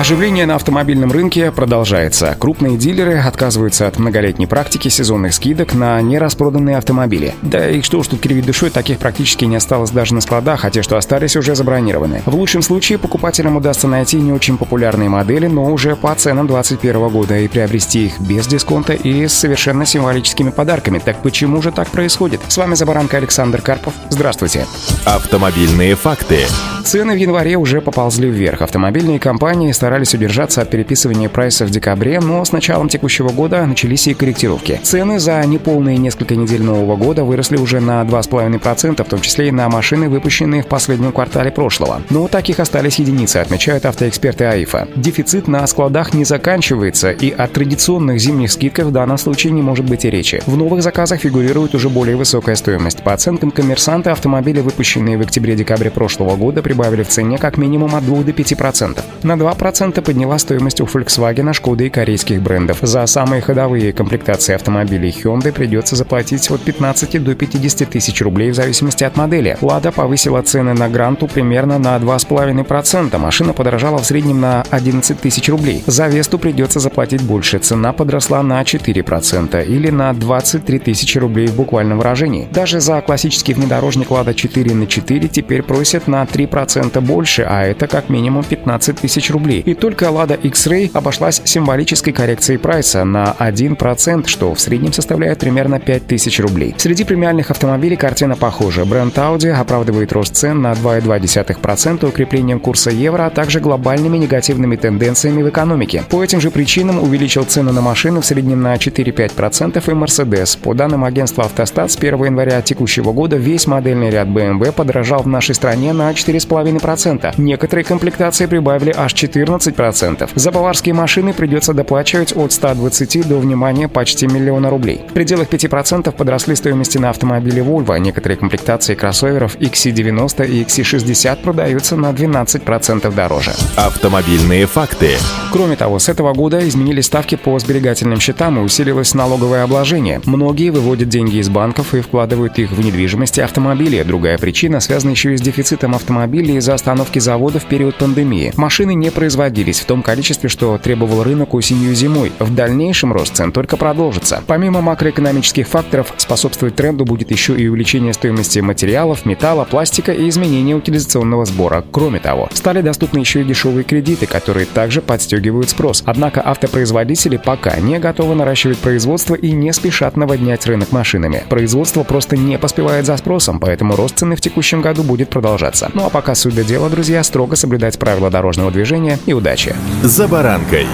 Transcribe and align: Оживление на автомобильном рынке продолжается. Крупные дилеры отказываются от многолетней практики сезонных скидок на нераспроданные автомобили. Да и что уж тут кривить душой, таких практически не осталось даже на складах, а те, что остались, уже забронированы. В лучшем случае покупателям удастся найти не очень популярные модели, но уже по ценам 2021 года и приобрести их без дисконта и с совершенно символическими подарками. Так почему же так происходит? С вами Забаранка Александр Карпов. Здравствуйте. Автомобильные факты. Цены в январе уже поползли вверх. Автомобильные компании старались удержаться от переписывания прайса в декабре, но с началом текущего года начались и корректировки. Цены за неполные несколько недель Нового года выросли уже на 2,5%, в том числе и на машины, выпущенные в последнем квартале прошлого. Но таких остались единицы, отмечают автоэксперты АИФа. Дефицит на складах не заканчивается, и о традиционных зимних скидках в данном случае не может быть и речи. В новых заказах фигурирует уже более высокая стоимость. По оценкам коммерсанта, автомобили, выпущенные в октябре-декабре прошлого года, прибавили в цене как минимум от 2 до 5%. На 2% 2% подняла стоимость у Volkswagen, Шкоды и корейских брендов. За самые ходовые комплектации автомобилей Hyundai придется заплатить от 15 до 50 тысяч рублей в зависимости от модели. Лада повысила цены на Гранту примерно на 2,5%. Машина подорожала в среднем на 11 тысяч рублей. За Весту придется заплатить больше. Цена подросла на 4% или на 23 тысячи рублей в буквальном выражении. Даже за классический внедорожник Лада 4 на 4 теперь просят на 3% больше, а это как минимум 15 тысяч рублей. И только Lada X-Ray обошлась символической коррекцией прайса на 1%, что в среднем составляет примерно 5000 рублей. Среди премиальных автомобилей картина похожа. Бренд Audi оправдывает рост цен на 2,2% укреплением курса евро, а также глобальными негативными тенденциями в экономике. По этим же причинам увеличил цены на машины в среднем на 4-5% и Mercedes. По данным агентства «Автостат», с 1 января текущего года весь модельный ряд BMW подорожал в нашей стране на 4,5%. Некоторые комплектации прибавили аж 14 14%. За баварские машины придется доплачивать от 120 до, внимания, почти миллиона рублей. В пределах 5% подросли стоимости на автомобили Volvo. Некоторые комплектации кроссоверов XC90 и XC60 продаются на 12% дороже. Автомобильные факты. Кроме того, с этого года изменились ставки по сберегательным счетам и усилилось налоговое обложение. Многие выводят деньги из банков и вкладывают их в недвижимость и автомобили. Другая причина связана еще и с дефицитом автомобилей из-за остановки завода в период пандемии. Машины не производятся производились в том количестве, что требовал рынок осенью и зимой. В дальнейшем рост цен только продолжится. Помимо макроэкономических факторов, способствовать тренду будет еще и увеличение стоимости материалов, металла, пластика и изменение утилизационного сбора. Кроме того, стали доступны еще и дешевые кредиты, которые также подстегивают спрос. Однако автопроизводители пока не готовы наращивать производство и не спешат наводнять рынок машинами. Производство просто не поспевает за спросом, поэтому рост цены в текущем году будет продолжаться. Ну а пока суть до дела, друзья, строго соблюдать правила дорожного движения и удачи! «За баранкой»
Оживление 0.00 0.46
на 0.46 0.54
автомобильном 0.54 1.12
рынке 1.12 1.52
продолжается. 1.52 2.34
Крупные 2.40 2.78
дилеры 2.78 3.18
отказываются 3.18 3.86
от 3.86 3.98
многолетней 3.98 4.46
практики 4.46 4.88
сезонных 4.88 5.34
скидок 5.34 5.74
на 5.74 6.00
нераспроданные 6.00 6.78
автомобили. 6.78 7.34
Да 7.42 7.68
и 7.68 7.82
что 7.82 7.98
уж 7.98 8.08
тут 8.08 8.20
кривить 8.20 8.46
душой, 8.46 8.70
таких 8.70 8.98
практически 8.98 9.44
не 9.44 9.56
осталось 9.56 9.90
даже 9.90 10.14
на 10.14 10.22
складах, 10.22 10.64
а 10.64 10.70
те, 10.70 10.80
что 10.80 10.96
остались, 10.96 11.36
уже 11.36 11.54
забронированы. 11.54 12.22
В 12.24 12.34
лучшем 12.34 12.62
случае 12.62 12.96
покупателям 12.96 13.56
удастся 13.56 13.88
найти 13.88 14.16
не 14.16 14.32
очень 14.32 14.56
популярные 14.56 15.10
модели, 15.10 15.48
но 15.48 15.70
уже 15.70 15.94
по 15.96 16.14
ценам 16.14 16.46
2021 16.46 17.08
года 17.10 17.36
и 17.36 17.46
приобрести 17.46 18.06
их 18.06 18.18
без 18.20 18.46
дисконта 18.46 18.94
и 18.94 19.28
с 19.28 19.34
совершенно 19.34 19.84
символическими 19.84 20.48
подарками. 20.48 20.98
Так 20.98 21.20
почему 21.20 21.60
же 21.60 21.72
так 21.72 21.88
происходит? 21.88 22.40
С 22.48 22.56
вами 22.56 22.74
Забаранка 22.74 23.18
Александр 23.18 23.60
Карпов. 23.60 23.92
Здравствуйте. 24.08 24.64
Автомобильные 25.04 25.94
факты. 25.94 26.46
Цены 26.84 27.12
в 27.12 27.16
январе 27.16 27.56
уже 27.56 27.82
поползли 27.82 28.30
вверх. 28.30 28.62
Автомобильные 28.62 29.20
компании 29.20 29.72
старались 29.90 30.14
удержаться 30.14 30.62
от 30.62 30.70
переписывания 30.70 31.28
прайса 31.28 31.66
в 31.66 31.70
декабре, 31.70 32.20
но 32.20 32.44
с 32.44 32.52
началом 32.52 32.88
текущего 32.88 33.30
года 33.30 33.66
начались 33.66 34.06
и 34.06 34.14
корректировки. 34.14 34.78
Цены 34.84 35.18
за 35.18 35.44
неполные 35.44 35.98
несколько 35.98 36.36
недель 36.36 36.62
Нового 36.62 36.94
года 36.94 37.24
выросли 37.24 37.56
уже 37.56 37.80
на 37.80 38.00
2,5%, 38.02 39.02
в 39.02 39.08
том 39.08 39.20
числе 39.20 39.48
и 39.48 39.50
на 39.50 39.68
машины, 39.68 40.08
выпущенные 40.08 40.62
в 40.62 40.68
последнем 40.68 41.10
квартале 41.10 41.50
прошлого. 41.50 42.02
Но 42.08 42.28
таких 42.28 42.60
остались 42.60 43.00
единицы, 43.00 43.38
отмечают 43.38 43.84
автоэксперты 43.84 44.44
АИФа. 44.44 44.86
Дефицит 44.94 45.48
на 45.48 45.66
складах 45.66 46.14
не 46.14 46.24
заканчивается, 46.24 47.10
и 47.10 47.32
о 47.32 47.48
традиционных 47.48 48.20
зимних 48.20 48.52
скидках 48.52 48.86
в 48.86 48.92
данном 48.92 49.18
случае 49.18 49.52
не 49.52 49.62
может 49.62 49.86
быть 49.86 50.04
и 50.04 50.10
речи. 50.10 50.40
В 50.46 50.56
новых 50.56 50.84
заказах 50.84 51.18
фигурирует 51.18 51.74
уже 51.74 51.88
более 51.88 52.14
высокая 52.14 52.54
стоимость. 52.54 53.02
По 53.02 53.12
оценкам 53.12 53.50
коммерсанта, 53.50 54.12
автомобили, 54.12 54.60
выпущенные 54.60 55.18
в 55.18 55.22
октябре-декабре 55.22 55.90
прошлого 55.90 56.36
года, 56.36 56.62
прибавили 56.62 57.02
в 57.02 57.08
цене 57.08 57.38
как 57.38 57.56
минимум 57.56 57.96
от 57.96 58.06
2 58.06 58.22
до 58.22 58.30
5%. 58.30 59.00
На 59.24 59.32
2% 59.32 59.69
2% 59.70 60.02
подняла 60.02 60.38
стоимость 60.38 60.80
у 60.80 60.84
Volkswagen, 60.84 61.52
Шкоды 61.52 61.86
и 61.86 61.90
корейских 61.90 62.42
брендов. 62.42 62.78
За 62.82 63.06
самые 63.06 63.40
ходовые 63.40 63.92
комплектации 63.92 64.54
автомобилей 64.54 65.10
Hyundai 65.10 65.52
придется 65.52 65.96
заплатить 65.96 66.50
от 66.50 66.62
15 66.62 67.22
до 67.22 67.34
50 67.34 67.88
тысяч 67.88 68.20
рублей 68.20 68.50
в 68.50 68.54
зависимости 68.54 69.04
от 69.04 69.16
модели. 69.16 69.56
Лада 69.60 69.92
повысила 69.92 70.42
цены 70.42 70.74
на 70.74 70.88
Гранту 70.88 71.28
примерно 71.28 71.78
на 71.78 71.96
2,5%. 71.96 73.16
Машина 73.18 73.52
подорожала 73.52 73.98
в 73.98 74.06
среднем 74.06 74.40
на 74.40 74.64
11 74.70 75.20
тысяч 75.20 75.48
рублей. 75.48 75.82
За 75.86 76.08
Весту 76.08 76.38
придется 76.38 76.80
заплатить 76.80 77.22
больше. 77.22 77.58
Цена 77.58 77.92
подросла 77.92 78.42
на 78.42 78.62
4% 78.62 79.64
или 79.64 79.90
на 79.90 80.12
23 80.12 80.78
тысячи 80.78 81.18
рублей 81.18 81.46
в 81.46 81.54
буквальном 81.54 81.98
выражении. 81.98 82.48
Даже 82.50 82.80
за 82.80 83.00
классический 83.00 83.54
внедорожник 83.54 84.10
Лада 84.10 84.34
4 84.34 84.74
на 84.74 84.86
4 84.86 85.28
теперь 85.28 85.62
просят 85.62 86.08
на 86.08 86.24
3% 86.24 87.00
больше, 87.00 87.46
а 87.48 87.62
это 87.64 87.86
как 87.86 88.08
минимум 88.08 88.44
15 88.44 88.96
тысяч 88.96 89.30
рублей. 89.30 89.59
И 89.64 89.74
только 89.74 90.06
Lada 90.06 90.38
X-Ray 90.40 90.90
обошлась 90.92 91.42
символической 91.44 92.12
коррекцией 92.12 92.58
прайса 92.58 93.04
на 93.04 93.34
1%, 93.38 94.26
что 94.26 94.54
в 94.54 94.60
среднем 94.60 94.92
составляет 94.92 95.38
примерно 95.38 95.78
5000 95.80 96.40
рублей. 96.40 96.74
Среди 96.78 97.04
премиальных 97.04 97.50
автомобилей 97.50 97.96
картина 97.96 98.36
похожа. 98.36 98.84
Бренд 98.84 99.16
Audi 99.18 99.50
оправдывает 99.50 100.12
рост 100.12 100.34
цен 100.34 100.62
на 100.62 100.72
2,2% 100.72 102.08
укреплением 102.08 102.60
курса 102.60 102.90
евро, 102.90 103.26
а 103.26 103.30
также 103.30 103.60
глобальными 103.60 104.16
негативными 104.16 104.76
тенденциями 104.76 105.42
в 105.42 105.48
экономике. 105.48 106.04
По 106.08 106.22
этим 106.22 106.40
же 106.40 106.50
причинам 106.50 107.02
увеличил 107.02 107.44
цены 107.44 107.72
на 107.72 107.80
машины 107.80 108.20
в 108.20 108.24
среднем 108.24 108.62
на 108.62 108.74
4-5% 108.74 109.76
и 109.76 109.94
Mercedes. 109.94 110.58
По 110.60 110.74
данным 110.74 111.04
агентства 111.04 111.44
«Автостат», 111.44 111.90
с 111.90 111.96
1 111.96 112.24
января 112.24 112.62
текущего 112.62 113.12
года 113.12 113.36
весь 113.36 113.66
модельный 113.66 114.10
ряд 114.10 114.28
BMW 114.28 114.72
подорожал 114.72 115.22
в 115.22 115.26
нашей 115.26 115.54
стране 115.54 115.92
на 115.92 116.10
4,5%. 116.10 117.34
Некоторые 117.38 117.84
комплектации 117.84 118.46
прибавили 118.46 118.94
аж 118.96 119.12
14 119.12 119.49
14%. 119.50 120.30
За 120.34 120.52
баварские 120.52 120.94
машины 120.94 121.32
придется 121.32 121.74
доплачивать 121.74 122.36
от 122.36 122.52
120 122.52 123.28
до, 123.28 123.36
внимания, 123.36 123.88
почти 123.88 124.26
миллиона 124.26 124.70
рублей. 124.70 125.02
В 125.10 125.12
пределах 125.12 125.48
5% 125.48 126.12
подросли 126.12 126.54
стоимости 126.54 126.98
на 126.98 127.10
автомобили 127.10 127.62
Volvo. 127.62 127.98
Некоторые 127.98 128.38
комплектации 128.38 128.94
кроссоверов 128.94 129.56
XC90 129.56 130.48
и 130.48 130.64
XC60 130.64 131.42
продаются 131.42 131.96
на 131.96 132.10
12% 132.10 133.14
дороже. 133.14 133.52
Автомобильные 133.76 134.66
факты. 134.66 135.16
Кроме 135.52 135.76
того, 135.76 135.98
с 135.98 136.08
этого 136.08 136.32
года 136.32 136.66
изменились 136.66 137.06
ставки 137.06 137.34
по 137.34 137.58
сберегательным 137.58 138.20
счетам 138.20 138.58
и 138.58 138.62
усилилось 138.62 139.14
налоговое 139.14 139.64
обложение. 139.64 140.20
Многие 140.24 140.70
выводят 140.70 141.08
деньги 141.08 141.36
из 141.36 141.48
банков 141.48 141.94
и 141.94 142.00
вкладывают 142.00 142.58
их 142.58 142.70
в 142.70 142.80
недвижимость 142.80 143.38
и 143.38 143.42
автомобили. 143.42 144.02
Другая 144.02 144.38
причина 144.38 144.80
связана 144.80 145.10
еще 145.10 145.34
и 145.34 145.36
с 145.36 145.40
дефицитом 145.40 145.94
автомобилей 145.94 146.56
из-за 146.56 146.74
остановки 146.74 147.18
завода 147.18 147.58
в 147.58 147.64
период 147.64 147.96
пандемии. 147.96 148.52
Машины 148.56 148.94
не 148.94 149.10
производятся 149.10 149.39
производились 149.40 149.80
в 149.80 149.86
том 149.86 150.02
количестве, 150.02 150.48
что 150.48 150.76
требовал 150.78 151.22
рынок 151.22 151.54
осенью 151.54 151.92
и 151.92 151.94
зимой. 151.94 152.30
В 152.38 152.54
дальнейшем 152.54 153.12
рост 153.12 153.34
цен 153.34 153.52
только 153.52 153.76
продолжится. 153.76 154.42
Помимо 154.46 154.80
макроэкономических 154.80 155.66
факторов, 155.66 156.12
способствовать 156.18 156.76
тренду 156.76 157.04
будет 157.04 157.30
еще 157.30 157.56
и 157.56 157.66
увеличение 157.66 158.12
стоимости 158.12 158.58
материалов, 158.60 159.24
металла, 159.24 159.64
пластика 159.64 160.12
и 160.12 160.28
изменение 160.28 160.76
утилизационного 160.76 161.46
сбора. 161.46 161.84
Кроме 161.90 162.20
того, 162.20 162.48
стали 162.52 162.82
доступны 162.82 163.18
еще 163.20 163.40
и 163.40 163.44
дешевые 163.44 163.84
кредиты, 163.84 164.26
которые 164.26 164.66
также 164.66 165.00
подстегивают 165.00 165.70
спрос. 165.70 166.02
Однако 166.06 166.42
автопроизводители 166.44 167.38
пока 167.38 167.78
не 167.80 167.98
готовы 167.98 168.34
наращивать 168.34 168.78
производство 168.78 169.34
и 169.34 169.52
не 169.52 169.72
спешат 169.72 170.16
наводнять 170.16 170.66
рынок 170.66 170.92
машинами. 170.92 171.44
Производство 171.48 172.02
просто 172.02 172.36
не 172.36 172.58
поспевает 172.58 173.06
за 173.06 173.16
спросом, 173.16 173.58
поэтому 173.58 173.96
рост 173.96 174.18
цены 174.18 174.36
в 174.36 174.40
текущем 174.40 174.82
году 174.82 175.02
будет 175.02 175.30
продолжаться. 175.30 175.90
Ну 175.94 176.04
а 176.04 176.10
пока 176.10 176.34
суть 176.34 176.54
до 176.54 176.62
дела, 176.62 176.90
друзья, 176.90 177.22
строго 177.24 177.56
соблюдать 177.56 177.98
правила 177.98 178.30
дорожного 178.30 178.70
движения 178.70 179.18
и 179.30 179.34
удачи! 179.34 179.74
«За 180.02 180.28
баранкой» 180.28 180.86